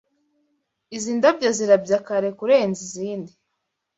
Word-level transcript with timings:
Izi 0.95 1.11
ndabyo 1.17 1.49
zirabya 1.57 1.99
kare 2.07 2.29
kurenza 2.39 2.79
izindi. 2.87 3.31